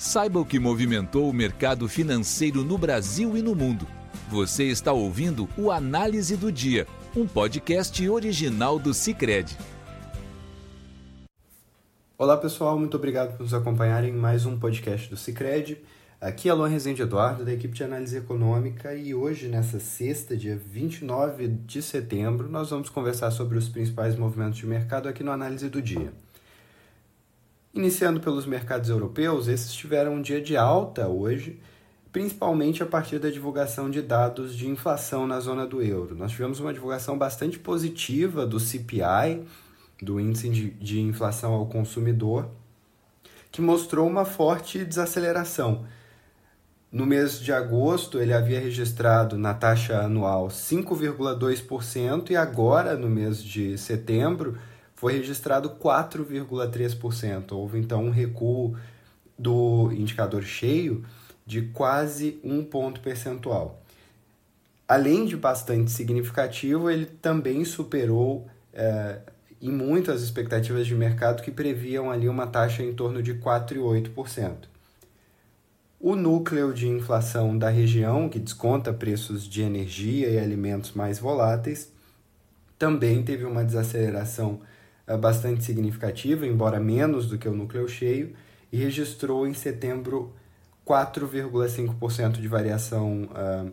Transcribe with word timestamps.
Saiba 0.00 0.40
o 0.40 0.46
que 0.46 0.58
movimentou 0.58 1.28
o 1.28 1.32
mercado 1.32 1.86
financeiro 1.86 2.64
no 2.64 2.78
Brasil 2.78 3.36
e 3.36 3.42
no 3.42 3.54
mundo. 3.54 3.86
Você 4.30 4.64
está 4.64 4.94
ouvindo 4.94 5.46
o 5.58 5.70
Análise 5.70 6.38
do 6.38 6.50
Dia, 6.50 6.86
um 7.14 7.26
podcast 7.26 8.08
original 8.08 8.78
do 8.78 8.94
Cicred. 8.94 9.54
Olá 12.16 12.34
pessoal, 12.38 12.78
muito 12.78 12.96
obrigado 12.96 13.36
por 13.36 13.42
nos 13.42 13.52
acompanharem 13.52 14.10
em 14.10 14.16
mais 14.16 14.46
um 14.46 14.58
podcast 14.58 15.10
do 15.10 15.18
Cicred. 15.18 15.76
Aqui 16.18 16.48
é 16.48 16.52
Alon 16.52 16.66
Rezende 16.66 17.02
Eduardo, 17.02 17.44
da 17.44 17.52
equipe 17.52 17.74
de 17.74 17.84
análise 17.84 18.16
econômica, 18.16 18.94
e 18.94 19.14
hoje, 19.14 19.48
nessa 19.48 19.78
sexta, 19.78 20.34
dia 20.34 20.56
29 20.56 21.46
de 21.46 21.82
setembro, 21.82 22.48
nós 22.48 22.70
vamos 22.70 22.88
conversar 22.88 23.30
sobre 23.32 23.58
os 23.58 23.68
principais 23.68 24.16
movimentos 24.16 24.56
de 24.56 24.66
mercado 24.66 25.10
aqui 25.10 25.22
no 25.22 25.30
Análise 25.30 25.68
do 25.68 25.82
Dia. 25.82 26.10
Iniciando 27.72 28.20
pelos 28.20 28.46
mercados 28.46 28.90
europeus, 28.90 29.46
esses 29.46 29.72
tiveram 29.72 30.14
um 30.14 30.22
dia 30.22 30.40
de 30.40 30.56
alta 30.56 31.06
hoje, 31.06 31.60
principalmente 32.10 32.82
a 32.82 32.86
partir 32.86 33.20
da 33.20 33.30
divulgação 33.30 33.88
de 33.88 34.02
dados 34.02 34.56
de 34.56 34.68
inflação 34.68 35.24
na 35.24 35.38
zona 35.38 35.64
do 35.64 35.80
euro. 35.80 36.16
Nós 36.16 36.32
tivemos 36.32 36.58
uma 36.58 36.72
divulgação 36.74 37.16
bastante 37.16 37.60
positiva 37.60 38.44
do 38.44 38.58
CPI, 38.58 39.44
do 40.02 40.18
Índice 40.18 40.48
de, 40.48 41.00
Inflação 41.00 41.52
ao 41.52 41.66
Consumidor, 41.66 42.48
que 43.52 43.60
mostrou 43.60 44.08
uma 44.08 44.24
forte 44.24 44.84
desaceleração. 44.84 45.84
No 46.90 47.06
mês 47.06 47.38
de 47.38 47.52
agosto, 47.52 48.18
ele 48.18 48.32
havia 48.32 48.58
registrado 48.58 49.38
na 49.38 49.54
taxa 49.54 50.00
anual 50.00 50.48
5,2% 50.48 52.30
e 52.30 52.36
agora, 52.36 52.96
no 52.96 53.08
mês 53.08 53.40
de 53.40 53.78
setembro, 53.78 54.58
foi 55.00 55.14
registrado 55.14 55.70
4,3%. 55.70 57.52
Houve 57.52 57.78
então 57.78 58.04
um 58.04 58.10
recuo 58.10 58.76
do 59.38 59.90
indicador 59.92 60.42
cheio 60.42 61.06
de 61.46 61.62
quase 61.62 62.38
um 62.44 62.62
ponto 62.62 63.00
percentual. 63.00 63.82
Além 64.86 65.24
de 65.24 65.38
bastante 65.38 65.90
significativo, 65.90 66.90
ele 66.90 67.06
também 67.06 67.64
superou 67.64 68.46
é, 68.74 69.20
em 69.58 69.70
muito 69.70 70.12
as 70.12 70.20
expectativas 70.20 70.86
de 70.86 70.94
mercado 70.94 71.42
que 71.42 71.50
previam 71.50 72.10
ali 72.10 72.28
uma 72.28 72.46
taxa 72.46 72.82
em 72.82 72.92
torno 72.92 73.22
de 73.22 73.32
4,8%. 73.36 74.68
O 75.98 76.14
núcleo 76.14 76.74
de 76.74 76.86
inflação 76.86 77.56
da 77.56 77.70
região, 77.70 78.28
que 78.28 78.38
desconta 78.38 78.92
preços 78.92 79.48
de 79.48 79.62
energia 79.62 80.28
e 80.28 80.38
alimentos 80.38 80.92
mais 80.92 81.18
voláteis, 81.18 81.90
também 82.78 83.22
teve 83.22 83.46
uma 83.46 83.64
desaceleração 83.64 84.60
bastante 85.16 85.64
significativa, 85.64 86.46
embora 86.46 86.78
menos 86.78 87.26
do 87.26 87.38
que 87.38 87.48
o 87.48 87.52
núcleo 87.52 87.88
cheio, 87.88 88.34
e 88.72 88.76
registrou 88.76 89.46
em 89.46 89.54
setembro 89.54 90.32
4,5% 90.86 92.32
de 92.40 92.48
variação 92.48 93.28
uh, 93.30 93.70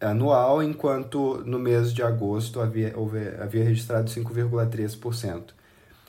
anual, 0.00 0.62
enquanto 0.62 1.42
no 1.46 1.58
mês 1.58 1.92
de 1.92 2.02
agosto 2.02 2.60
havia, 2.60 2.94
havia 3.40 3.64
registrado 3.64 4.10
5,3%. 4.10 5.54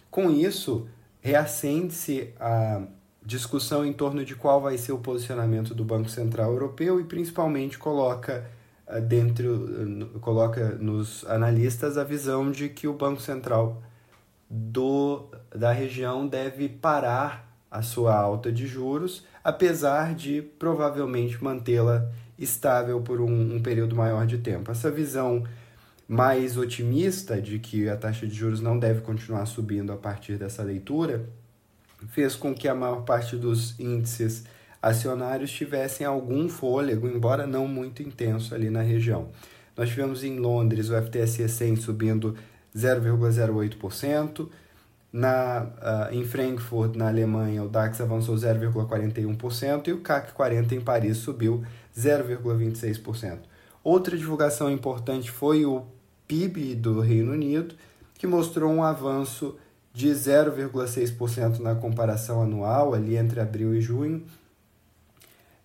Com 0.10 0.30
isso, 0.30 0.88
reacende-se 1.22 2.34
a 2.40 2.82
discussão 3.26 3.86
em 3.86 3.94
torno 3.94 4.26
de 4.26 4.36
qual 4.36 4.62
vai 4.62 4.78
ser 4.78 4.92
o 4.92 4.98
posicionamento 4.98 5.74
do 5.74 5.86
Banco 5.86 6.10
Central 6.10 6.52
Europeu 6.52 7.00
e 7.00 7.06
principalmente 7.06 7.78
coloca 7.78 8.46
uh, 8.88 9.00
dentro 9.00 10.20
coloca 10.20 10.76
nos 10.76 11.26
analistas 11.26 11.98
a 11.98 12.04
visão 12.04 12.52
de 12.52 12.68
que 12.68 12.88
o 12.88 12.94
Banco 12.94 13.22
Central 13.22 13.82
do, 14.56 15.30
da 15.50 15.72
região 15.72 16.28
deve 16.28 16.70
parar 16.70 17.52
a 17.72 17.82
sua 17.82 18.16
alta 18.16 18.52
de 18.52 18.68
juros, 18.68 19.26
apesar 19.44 20.14
de 20.14 20.44
provavelmente 20.44 21.44
mantê-la 21.44 22.12
estável 22.38 23.02
por 23.02 23.20
um, 23.20 23.56
um, 23.56 23.60
período 23.64 23.96
maior 23.96 24.28
de 24.28 24.38
tempo. 24.38 24.70
Essa 24.70 24.92
visão 24.92 25.44
mais 26.08 26.56
otimista 26.56 27.42
de 27.42 27.58
que 27.58 27.90
a 27.90 27.98
taxa 27.98 28.28
de 28.28 28.36
juros 28.36 28.62
não 28.62 28.78
deve 28.78 29.02
continuar 29.02 29.48
subindo 29.48 29.92
a 29.92 29.98
partir 29.98 30.38
dessa 30.38 30.62
leitura 30.62 31.28
fez 32.10 32.36
com 32.36 32.54
que 32.54 32.68
a 32.68 32.76
maior 32.76 33.02
parte 33.02 33.36
dos 33.36 33.80
índices 33.80 34.44
acionários 34.80 35.52
tivessem 35.52 36.06
algum 36.06 36.48
fôlego, 36.48 37.08
embora 37.08 37.48
não 37.48 37.68
muito 37.68 38.04
intenso 38.04 38.54
ali 38.54 38.70
na 38.70 38.82
região. 38.84 39.30
Nós 39.76 39.90
tivemos 39.90 40.24
em 40.24 40.38
Londres 40.38 40.92
o 40.92 41.02
FTSE 41.02 41.50
100 41.50 41.78
subindo 41.78 42.36
0,08%. 42.76 44.50
Na, 45.12 45.68
uh, 45.78 46.14
em 46.14 46.26
Frankfurt, 46.26 46.96
na 46.96 47.08
Alemanha, 47.08 47.64
o 47.64 47.70
DAX 47.70 48.02
avançou 48.02 48.36
0,41% 48.36 49.88
e 49.88 49.94
o 49.94 50.02
CAC 50.02 50.34
40 50.34 50.74
em 50.74 50.82
Paris 50.82 51.18
subiu 51.18 51.64
0,26%. 51.96 53.38
Outra 53.84 54.18
divulgação 54.18 54.72
importante 54.72 55.30
foi 55.30 55.66
o 55.66 55.86
PIB 56.28 56.74
do 56.74 57.00
Reino 57.00 57.34
Unido, 57.34 57.76
que 58.18 58.26
mostrou 58.26 58.72
um 58.72 58.82
avanço 58.82 59.56
de 59.94 60.10
0,6% 60.10 61.60
na 61.60 61.76
comparação 61.76 62.42
anual, 62.42 62.96
ali 62.96 63.16
entre 63.16 63.40
abril 63.40 63.76
e 63.76 63.82
junho, 63.82 64.26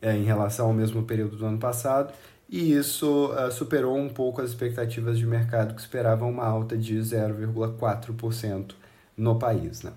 é, 0.03 0.15
em 0.15 0.25
relação 0.25 0.67
ao 0.67 0.75
mesmo 0.75 1.03
período 1.05 1.37
do 1.37 1.47
ano 1.47 1.59
passado, 1.59 2.13
e 2.49 2.73
isso 2.73 3.27
uh, 3.27 3.53
superou 3.53 3.97
um 3.97 4.09
pouco 4.09 4.41
as 4.41 4.49
expectativas 4.51 5.19
de 5.19 5.27
mercado 5.27 5.75
que 5.75 5.81
esperavam 5.81 6.31
uma 6.31 6.47
alta 6.47 6.79
de 6.79 6.97
0,4% 6.99 8.73
no 9.17 9.39
país. 9.39 9.83
Né? 9.83 9.93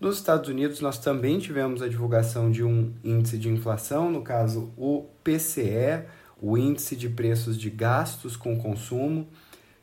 Nos 0.00 0.16
Estados 0.16 0.48
Unidos, 0.48 0.80
nós 0.80 0.98
também 0.98 1.38
tivemos 1.38 1.80
a 1.80 1.88
divulgação 1.88 2.50
de 2.50 2.64
um 2.64 2.92
índice 3.04 3.38
de 3.38 3.48
inflação, 3.48 4.10
no 4.10 4.22
caso 4.22 4.72
o 4.76 5.06
PCE, 5.22 6.02
o 6.40 6.58
Índice 6.58 6.96
de 6.96 7.08
Preços 7.08 7.56
de 7.56 7.70
Gastos 7.70 8.36
com 8.36 8.58
Consumo, 8.58 9.28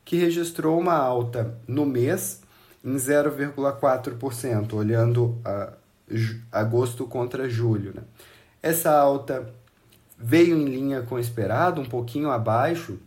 que 0.04 0.16
registrou 0.16 0.78
uma 0.78 0.94
alta 0.94 1.58
no 1.66 1.86
mês 1.86 2.42
em 2.84 2.96
0,4%, 2.96 4.74
olhando 4.74 5.38
a, 5.42 5.72
agosto 6.52 7.06
contra 7.06 7.48
julho. 7.48 7.94
Né? 7.94 8.02
Essa 8.62 8.90
alta 8.90 9.50
veio 10.20 10.56
em 10.56 10.66
linha 10.66 11.02
com 11.02 11.14
o 11.14 11.18
esperado, 11.18 11.80
um 11.80 11.86
pouquinho 11.86 12.30
abaixo. 12.30 12.98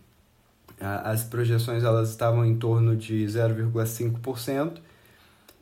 As 0.80 1.24
projeções 1.24 1.84
elas 1.84 2.10
estavam 2.10 2.44
em 2.44 2.56
torno 2.56 2.96
de 2.96 3.24
0,5%, 3.26 4.80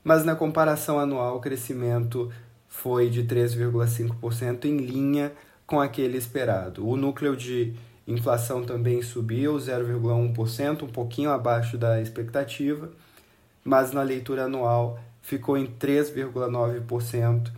mas 0.04 0.24
na 0.24 0.36
comparação 0.36 0.98
anual 0.98 1.38
o 1.38 1.42
crescimento 1.42 2.32
foi 2.68 3.10
de 3.10 3.24
3,5% 3.24 4.66
em 4.66 4.78
linha 4.78 5.32
com 5.68 5.80
aquele 5.80 6.18
esperado. 6.18 6.88
O 6.88 6.96
núcleo 6.96 7.36
de 7.36 7.74
inflação 8.08 8.64
também 8.64 9.02
subiu 9.02 9.56
0,1%, 9.58 10.84
um 10.84 10.88
pouquinho 10.88 11.30
abaixo 11.30 11.78
da 11.78 12.02
expectativa, 12.02 12.90
mas 13.64 13.92
na 13.92 14.02
leitura 14.02 14.46
anual 14.46 15.00
ficou 15.22 15.58
em 15.58 15.68
3,9% 15.68 17.52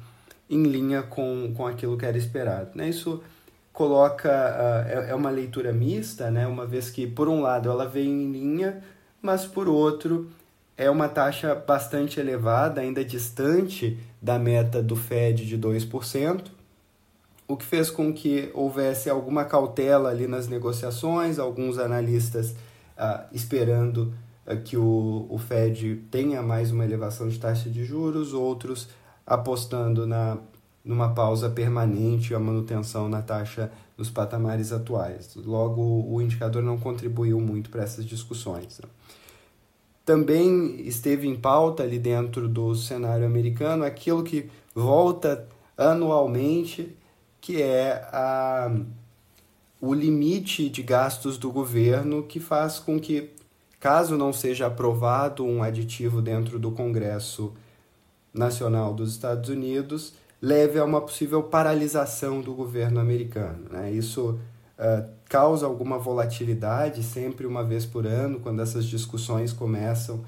em 0.49 0.63
linha 0.63 1.03
com, 1.03 1.53
com 1.55 1.65
aquilo 1.65 1.97
que 1.97 2.05
era 2.05 2.17
esperado. 2.17 2.71
Né? 2.75 2.89
Isso 2.89 3.23
coloca 3.73 4.29
uh, 4.29 5.09
é 5.09 5.15
uma 5.15 5.31
leitura 5.31 5.73
mista, 5.73 6.29
né? 6.29 6.45
Uma 6.45 6.65
vez 6.65 6.91
que 6.91 7.07
por 7.07 7.27
um 7.27 7.41
lado 7.41 7.69
ela 7.69 7.87
vem 7.87 8.07
em 8.07 8.31
linha, 8.31 8.83
mas 9.19 9.45
por 9.45 9.67
outro 9.67 10.29
é 10.77 10.89
uma 10.89 11.09
taxa 11.09 11.55
bastante 11.55 12.19
elevada, 12.19 12.81
ainda 12.81 13.03
distante 13.03 13.97
da 14.21 14.37
meta 14.37 14.81
do 14.81 14.95
Fed 14.95 15.45
de 15.45 15.57
2%, 15.57 16.45
o 17.47 17.57
que 17.57 17.65
fez 17.65 17.89
com 17.89 18.13
que 18.13 18.49
houvesse 18.53 19.09
alguma 19.09 19.43
cautela 19.43 20.09
ali 20.09 20.27
nas 20.27 20.47
negociações, 20.47 21.39
alguns 21.39 21.77
analistas 21.77 22.51
uh, 22.97 23.25
esperando 23.31 24.13
uh, 24.45 24.55
que 24.63 24.77
o, 24.77 25.25
o 25.29 25.37
Fed 25.37 26.03
tenha 26.11 26.41
mais 26.41 26.71
uma 26.71 26.85
elevação 26.85 27.27
de 27.27 27.39
taxa 27.39 27.69
de 27.69 27.83
juros, 27.83 28.33
outros 28.33 28.87
apostando 29.25 30.05
na 30.05 30.37
numa 30.83 31.13
pausa 31.13 31.49
permanente 31.49 32.35
a 32.35 32.39
manutenção 32.39 33.07
na 33.07 33.21
taxa 33.21 33.71
nos 33.97 34.09
patamares 34.09 34.71
atuais. 34.71 35.35
Logo, 35.35 35.81
o 35.81 36.21
indicador 36.21 36.61
não 36.61 36.77
contribuiu 36.77 37.39
muito 37.39 37.69
para 37.69 37.83
essas 37.83 38.05
discussões. 38.05 38.81
Também 40.05 40.81
esteve 40.81 41.27
em 41.27 41.35
pauta 41.35 41.83
ali 41.83 41.97
dentro 41.97 42.49
do 42.49 42.75
cenário 42.75 43.25
americano 43.25 43.85
aquilo 43.85 44.23
que 44.23 44.49
volta 44.75 45.47
anualmente, 45.77 46.95
que 47.39 47.61
é 47.61 48.05
a, 48.11 48.75
o 49.79 49.93
limite 49.93 50.69
de 50.69 50.83
gastos 50.83 51.37
do 51.37 51.51
governo, 51.51 52.23
que 52.23 52.39
faz 52.39 52.79
com 52.79 52.99
que, 52.99 53.29
caso 53.79 54.17
não 54.17 54.33
seja 54.33 54.67
aprovado 54.67 55.45
um 55.45 55.63
aditivo 55.63 56.21
dentro 56.21 56.59
do 56.59 56.71
Congresso 56.71 57.53
Nacional 58.33 58.93
dos 58.93 59.11
Estados 59.11 59.49
Unidos, 59.49 60.13
leve 60.43 60.77
a 60.77 60.83
uma 60.83 60.99
possível 60.99 61.41
paralisação 61.41 62.41
do 62.41 62.53
governo 62.53 62.99
americano. 62.99 63.69
Né? 63.71 63.93
Isso 63.93 64.37
uh, 64.77 65.09
causa 65.29 65.65
alguma 65.65 65.97
volatilidade 65.97 67.01
sempre 67.01 67.47
uma 67.47 67.63
vez 67.63 67.85
por 67.85 68.05
ano, 68.05 68.41
quando 68.41 68.61
essas 68.61 68.83
discussões 68.83 69.53
começam 69.53 70.21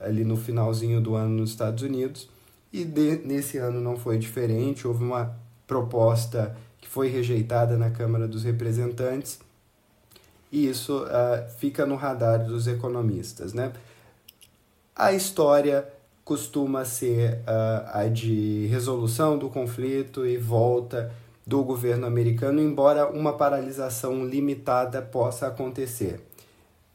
ali 0.00 0.24
no 0.24 0.38
finalzinho 0.38 1.02
do 1.02 1.14
ano 1.14 1.36
nos 1.36 1.50
Estados 1.50 1.82
Unidos. 1.82 2.30
E 2.72 2.82
de, 2.82 3.18
nesse 3.26 3.58
ano 3.58 3.78
não 3.78 3.98
foi 3.98 4.16
diferente, 4.16 4.88
houve 4.88 5.04
uma 5.04 5.36
proposta 5.66 6.56
que 6.80 6.88
foi 6.88 7.08
rejeitada 7.08 7.76
na 7.76 7.90
Câmara 7.90 8.26
dos 8.26 8.44
Representantes, 8.44 9.38
e 10.50 10.66
isso 10.66 11.04
uh, 11.04 11.48
fica 11.58 11.84
no 11.84 11.96
radar 11.96 12.42
dos 12.42 12.66
economistas. 12.66 13.52
Né? 13.52 13.70
A 14.96 15.12
história 15.12 15.86
costuma 16.24 16.84
ser 16.84 17.34
uh, 17.40 17.90
a 17.92 18.08
de 18.08 18.66
resolução 18.66 19.36
do 19.36 19.48
conflito 19.48 20.26
e 20.26 20.36
volta 20.36 21.12
do 21.46 21.62
governo 21.64 22.06
americano, 22.06 22.60
embora 22.60 23.08
uma 23.08 23.32
paralisação 23.32 24.24
limitada 24.24 25.02
possa 25.02 25.48
acontecer. 25.48 26.20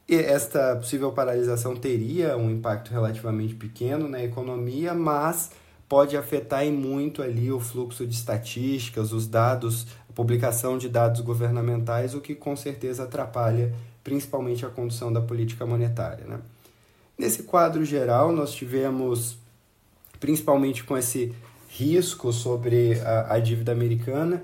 E 0.07 0.15
esta 0.15 0.75
possível 0.77 1.12
paralisação 1.12 1.75
teria 1.75 2.38
um 2.38 2.50
impacto 2.50 2.91
relativamente 2.91 3.53
pequeno 3.53 4.07
na 4.07 4.24
economia, 4.24 4.94
mas 4.94 5.51
pode 5.89 6.15
afetar 6.15 6.63
em 6.63 6.71
muito 6.71 7.21
ali 7.21 7.51
o 7.51 7.59
fluxo 7.59 8.07
de 8.07 8.15
estatísticas, 8.15 9.12
os 9.12 9.27
dados, 9.27 9.85
a 10.09 10.13
publicação 10.13 10.77
de 10.77 10.88
dados 10.88 11.19
governamentais, 11.19 12.13
o 12.13 12.21
que 12.21 12.33
com 12.33 12.56
certeza 12.56 13.03
atrapalha 13.03 13.74
principalmente 14.01 14.65
a 14.65 14.69
condução 14.69 15.12
da 15.12 15.19
política 15.19 15.65
monetária. 15.65 16.25
Né? 16.25 16.39
Nesse 17.17 17.43
quadro 17.43 17.83
geral, 17.83 18.31
nós 18.31 18.53
tivemos, 18.53 19.37
principalmente 20.19 20.83
com 20.83 20.95
esse 20.95 21.33
risco 21.67 22.31
sobre 22.31 22.99
a, 23.01 23.33
a 23.33 23.39
dívida 23.39 23.71
americana, 23.71 24.43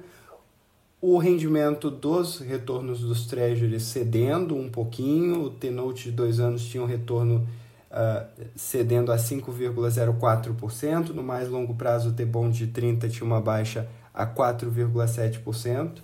o 1.00 1.18
rendimento 1.18 1.92
dos 1.92 2.40
retornos 2.40 3.02
dos 3.02 3.28
treasuries 3.28 3.84
cedendo 3.84 4.56
um 4.56 4.70
pouquinho, 4.70 5.42
o 5.44 5.50
T-Note 5.50 6.06
de 6.06 6.12
dois 6.12 6.40
anos 6.40 6.66
tinha 6.66 6.82
um 6.82 6.86
retorno 6.86 7.46
uh, 7.92 8.26
cedendo 8.56 9.12
a 9.12 9.18
5,04%, 9.18 11.10
no 11.10 11.22
mais 11.22 11.50
longo 11.50 11.76
prazo 11.76 12.10
o 12.10 12.14
T-Bond 12.14 12.58
de 12.58 12.68
30 12.68 13.10
tinha 13.10 13.26
uma 13.26 13.42
baixa 13.42 13.88
a 14.14 14.26
4,7%. 14.26 15.98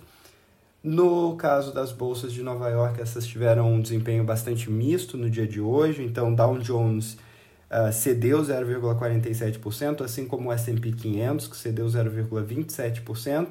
No 0.82 1.36
caso 1.36 1.74
das 1.74 1.92
bolsas 1.92 2.32
de 2.32 2.42
Nova 2.42 2.70
York, 2.70 3.02
essas 3.02 3.26
tiveram 3.26 3.70
um 3.70 3.82
desempenho 3.82 4.24
bastante 4.24 4.70
misto 4.70 5.18
no 5.18 5.28
dia 5.28 5.46
de 5.46 5.60
hoje, 5.60 6.02
então 6.02 6.34
Dow 6.34 6.58
Jones 6.58 7.18
uh, 7.70 7.92
cedeu 7.92 8.40
0,47%, 8.40 10.00
assim 10.02 10.26
como 10.26 10.48
o 10.48 10.52
S&P 10.52 10.92
500, 10.92 11.48
que 11.48 11.56
cedeu 11.56 11.86
0,27%, 11.86 13.48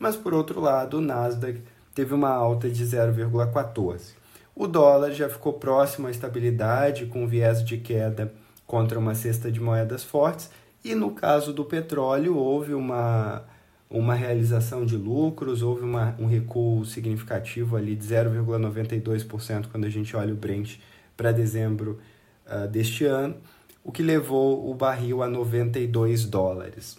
mas 0.00 0.16
por 0.16 0.34
outro 0.34 0.60
lado, 0.60 0.98
o 0.98 1.00
Nasdaq 1.00 1.62
teve 1.94 2.12
uma 2.12 2.30
alta 2.30 2.68
de 2.68 2.84
0,14. 2.84 4.14
O 4.56 4.66
dólar 4.66 5.12
já 5.12 5.28
ficou 5.28 5.52
próximo 5.52 6.08
à 6.08 6.10
estabilidade, 6.10 7.06
com 7.06 7.26
viés 7.28 7.64
de 7.64 7.78
queda 7.78 8.32
contra 8.66 8.98
uma 8.98 9.14
cesta 9.14 9.50
de 9.50 9.60
moedas 9.60 10.02
fortes, 10.02 10.50
e 10.84 10.92
no 10.94 11.12
caso 11.12 11.52
do 11.52 11.64
petróleo, 11.64 12.36
houve 12.36 12.74
uma, 12.74 13.44
uma 13.90 14.14
realização 14.14 14.84
de 14.84 14.96
lucros, 14.96 15.62
houve 15.62 15.82
uma, 15.82 16.16
um 16.18 16.26
recuo 16.26 16.84
significativo 16.84 17.76
ali 17.76 17.94
de 17.94 18.04
0,92% 18.04 19.66
quando 19.70 19.84
a 19.84 19.90
gente 19.90 20.16
olha 20.16 20.32
o 20.32 20.36
Brent 20.36 20.78
para 21.16 21.30
dezembro 21.32 22.00
uh, 22.46 22.66
deste 22.66 23.04
ano, 23.04 23.36
o 23.82 23.92
que 23.92 24.02
levou 24.02 24.70
o 24.70 24.74
barril 24.74 25.22
a 25.22 25.28
92 25.28 26.24
dólares. 26.24 26.98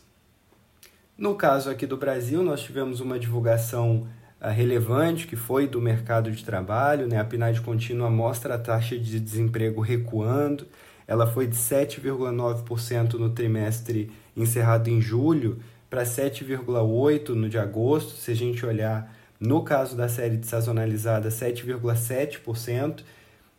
No 1.18 1.36
caso 1.36 1.70
aqui 1.70 1.86
do 1.86 1.98
Brasil, 1.98 2.44
nós 2.44 2.62
tivemos 2.62 3.00
uma 3.00 3.18
divulgação 3.18 4.08
uh, 4.42 4.50
relevante 4.50 5.28
que 5.28 5.36
foi 5.36 5.68
do 5.68 5.82
mercado 5.82 6.32
de 6.32 6.46
trabalho, 6.46 7.08
né? 7.08 7.20
A 7.20 7.26
PNAD 7.26 7.62
contínua 7.62 8.10
mostra 8.10 8.56
a 8.56 8.60
taxa 8.60 8.98
de 8.98 9.20
desemprego 9.20 9.82
recuando. 9.82 10.68
Ela 11.08 11.28
foi 11.28 11.48
de 11.48 11.56
7,9% 11.56 13.14
no 13.14 13.30
trimestre 13.30 14.12
encerrado 14.36 14.90
em 14.90 15.02
julho 15.02 15.60
para 15.90 16.04
7,8% 16.04 17.30
no 17.30 17.50
de 17.50 17.58
agosto. 17.58 18.12
Se 18.12 18.32
a 18.32 18.36
gente 18.36 18.66
olhar 18.66 19.14
no 19.40 19.64
caso 19.64 19.96
da 19.96 20.08
série 20.08 20.38
de 20.38 20.48
sazonalizada, 20.48 21.30
7,7%. 21.30 23.04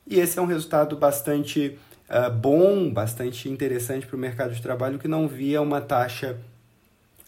E 0.06 0.20
esse 0.20 0.38
é 0.38 0.42
um 0.42 0.46
resultado 0.46 0.96
bastante 0.96 1.78
uh, 2.08 2.30
bom, 2.30 2.90
bastante 2.90 3.48
interessante 3.48 4.06
para 4.06 4.16
o 4.16 4.18
mercado 4.18 4.54
de 4.54 4.62
trabalho 4.62 4.98
que 4.98 5.08
não 5.08 5.28
via 5.28 5.60
uma 5.60 5.80
taxa 5.80 6.38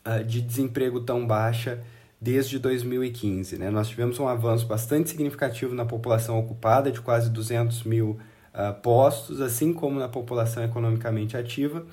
uh, 0.07 0.25
de 0.25 0.41
desemprego 0.41 1.01
tão 1.01 1.27
baixa 1.27 1.83
desde 2.21 2.59
2015. 2.59 3.59
Né? 3.59 3.71
Nós 3.71 3.89
tivemos 3.89 4.19
um 4.19 4.29
avanço 4.29 4.67
bastante 4.67 5.11
significativo 5.11 5.75
na 5.75 5.85
população 5.85 6.39
ocupada, 6.39 6.91
de 6.91 7.01
quase 7.01 7.31
200 7.31 7.85
mil 7.85 8.19
uh, 8.55 8.75
postos, 8.81 9.41
assim 9.41 9.73
como 9.73 9.99
na 9.99 10.09
população 10.09 10.65
economicamente 10.65 11.37
ativa, 11.37 11.85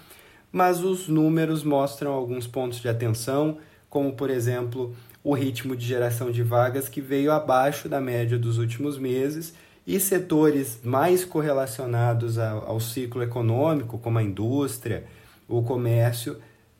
mas 0.56 0.82
os 0.82 1.10
números 1.10 1.66
mostram 1.66 2.14
alguns 2.14 2.48
pontos 2.48 2.80
de 2.80 2.88
atenção, 2.88 3.58
como, 3.90 4.14
por 4.14 4.30
exemplo, 4.30 4.96
o 5.22 5.34
ritmo 5.34 5.76
de 5.76 5.86
geração 5.86 6.32
de 6.32 6.42
vagas 6.44 6.88
que 6.88 7.02
veio 7.02 7.34
abaixo 7.34 7.90
da 7.90 8.00
média 8.00 8.40
dos 8.40 8.58
últimos 8.58 8.98
meses 8.98 9.54
e 9.86 10.00
setores 10.00 10.80
mais 10.82 11.26
correlacionados 11.26 12.38
ao, 12.38 12.80
ciclo 12.80 13.22
econômico, 13.22 13.98
como 13.98 14.18
a 14.18 14.24
indústria, 14.24 15.04
o 15.46 15.62
comércio, 15.62 16.38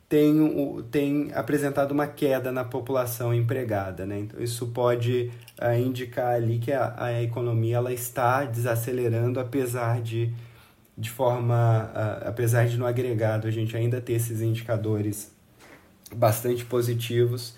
tem, 0.08 0.34
tem 0.90 1.30
apresentado 1.34 1.92
uma 1.92 2.06
queda 2.06 2.50
na 2.50 2.64
população 2.64 3.34
empregada. 3.34 4.06
Né? 4.06 4.20
Então, 4.20 4.42
isso 4.42 4.68
pode 4.68 5.30
uh, 5.60 5.78
indicar 5.78 6.34
ali 6.34 6.58
que 6.58 6.72
a, 6.72 6.94
a 6.96 7.22
economia 7.22 7.76
ela 7.76 7.92
está 7.92 8.42
desacelerando, 8.46 9.38
apesar 9.38 10.00
de, 10.00 10.32
de 10.96 11.10
forma, 11.10 11.90
uh, 11.94 12.28
apesar 12.28 12.66
de 12.66 12.78
no 12.78 12.86
agregado 12.86 13.46
a 13.46 13.50
gente 13.50 13.76
ainda 13.76 14.00
ter 14.00 14.14
esses 14.14 14.40
indicadores 14.40 15.30
bastante 16.14 16.64
positivos, 16.64 17.54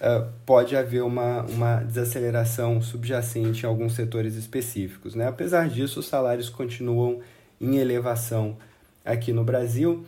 uh, 0.00 0.30
pode 0.44 0.76
haver 0.76 1.02
uma, 1.02 1.42
uma 1.42 1.76
desaceleração 1.76 2.82
subjacente 2.82 3.64
em 3.64 3.68
alguns 3.68 3.94
setores 3.94 4.34
específicos. 4.34 5.14
Né? 5.14 5.26
Apesar 5.26 5.68
disso, 5.68 6.00
os 6.00 6.06
salários 6.06 6.50
continuam 6.50 7.20
em 7.60 7.76
elevação 7.76 8.56
aqui 9.04 9.32
no 9.32 9.44
Brasil. 9.44 10.04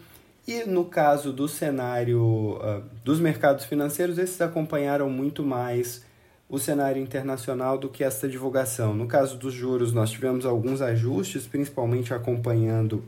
E 0.46 0.64
no 0.64 0.84
caso 0.84 1.32
do 1.32 1.48
cenário 1.48 2.58
uh, 2.58 2.82
dos 3.02 3.18
mercados 3.18 3.64
financeiros, 3.64 4.18
esses 4.18 4.40
acompanharam 4.42 5.08
muito 5.08 5.42
mais 5.42 6.04
o 6.48 6.58
cenário 6.58 7.02
internacional 7.02 7.78
do 7.78 7.88
que 7.88 8.04
essa 8.04 8.28
divulgação. 8.28 8.94
No 8.94 9.06
caso 9.06 9.36
dos 9.36 9.52
juros, 9.52 9.92
nós 9.92 10.10
tivemos 10.10 10.44
alguns 10.44 10.82
ajustes, 10.82 11.46
principalmente 11.46 12.12
acompanhando 12.12 13.04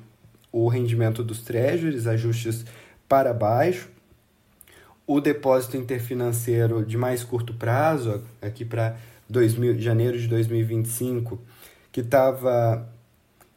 o 0.51 0.69
rendimento 0.69 1.23
dos 1.23 1.43
treasuries, 1.43 2.07
ajustes 2.07 2.65
para 3.09 3.33
baixo. 3.35 3.91
O 5.07 5.21
depósito 5.21 5.77
interfinanceiro 5.77 6.85
de 6.85 6.97
mais 6.97 7.23
curto 7.23 7.55
prazo, 7.55 8.25
aqui 8.43 8.65
para 8.65 8.97
janeiro 9.79 10.19
de 10.19 10.27
2025, 10.27 11.39
que 11.93 12.01
estava 12.01 12.89